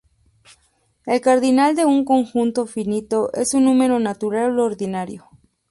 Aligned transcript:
El 1.05 1.21
cardinal 1.21 1.75
de 1.75 1.85
un 1.85 2.05
conjunto 2.05 2.65
finito 2.65 3.31
es 3.35 3.53
un 3.53 3.65
número 3.65 3.99
natural 3.99 4.57
ordinario. 4.59 5.27